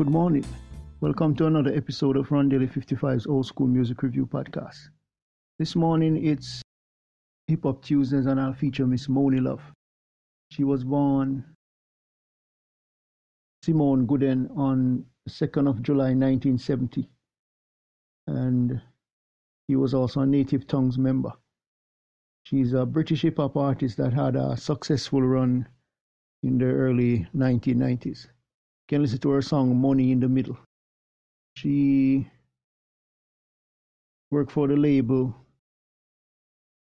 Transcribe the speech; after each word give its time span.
Good 0.00 0.08
morning. 0.08 0.46
Welcome 1.02 1.36
to 1.36 1.44
another 1.44 1.74
episode 1.74 2.16
of 2.16 2.30
Rondelle 2.30 2.66
55's 2.66 3.26
Old 3.26 3.44
School 3.44 3.66
Music 3.66 4.02
Review 4.02 4.24
Podcast. 4.24 4.88
This 5.58 5.76
morning 5.76 6.24
it's 6.24 6.62
Hip 7.48 7.64
Hop 7.64 7.84
Tuesdays 7.84 8.24
and 8.24 8.40
I'll 8.40 8.54
feature 8.54 8.86
Miss 8.86 9.08
Monie 9.08 9.42
Love. 9.42 9.60
She 10.52 10.64
was 10.64 10.84
born 10.84 11.44
Simone 13.62 14.06
Gooden 14.06 14.56
on 14.56 15.04
2nd 15.28 15.68
of 15.68 15.82
July 15.82 16.14
1970 16.14 17.06
and 18.26 18.80
he 19.68 19.76
was 19.76 19.92
also 19.92 20.20
a 20.20 20.26
Native 20.26 20.66
Tongues 20.66 20.96
member. 20.96 21.32
She's 22.44 22.72
a 22.72 22.86
British 22.86 23.20
hip 23.20 23.36
hop 23.36 23.54
artist 23.58 23.98
that 23.98 24.14
had 24.14 24.34
a 24.34 24.56
successful 24.56 25.20
run 25.20 25.68
in 26.42 26.56
the 26.56 26.64
early 26.64 27.28
1990s. 27.36 28.28
Can 28.90 29.02
listen 29.02 29.20
to 29.20 29.30
her 29.30 29.40
song 29.40 29.80
Monie 29.80 30.10
in 30.10 30.18
the 30.18 30.28
Middle. 30.28 30.58
She 31.54 32.28
worked 34.32 34.50
for 34.50 34.66
the 34.66 34.74
label 34.74 35.32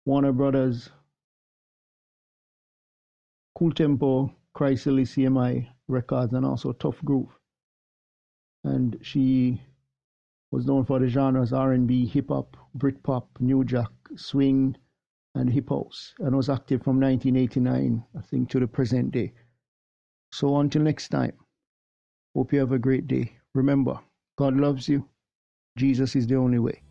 Warner 0.08 0.32
Brothers, 0.32 0.90
Cool 3.56 3.72
Tempo, 3.72 4.34
Chrysalis 4.56 5.14
CMI 5.14 5.68
Records, 5.88 6.34
and 6.34 6.44
also 6.44 6.72
Tough 6.72 7.00
Groove. 7.06 7.38
And 8.64 8.98
she 9.04 9.62
was 10.50 10.66
known 10.66 10.86
for 10.86 10.98
the 10.98 11.08
genres 11.08 11.54
R&B, 11.54 12.08
hip 12.08 12.30
hop, 12.30 12.58
Britpop, 12.76 13.28
New 13.40 13.64
Jack, 13.64 13.92
swing, 14.16 14.76
and 15.36 15.54
hip 15.54 15.70
house, 15.70 16.16
and 16.18 16.36
was 16.36 16.50
active 16.50 16.82
from 16.82 17.00
1989, 17.00 18.04
I 18.18 18.22
think, 18.22 18.50
to 18.50 18.60
the 18.60 18.66
present 18.66 19.12
day. 19.12 19.34
So 20.32 20.58
until 20.58 20.82
next 20.82 21.10
time, 21.10 21.34
hope 22.36 22.54
you 22.54 22.60
have 22.60 22.72
a 22.72 22.80
great 22.80 23.08
day. 23.08 23.34
Remember, 23.54 24.00
God 24.38 24.56
loves 24.56 24.88
you. 24.88 25.06
Jesus 25.78 26.16
is 26.16 26.28
the 26.28 26.36
only 26.36 26.60
way. 26.60 26.82